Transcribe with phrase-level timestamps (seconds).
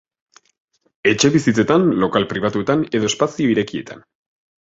[1.09, 4.05] Etxebizitzetan, lokal pribatuetan edo espazio irekietan.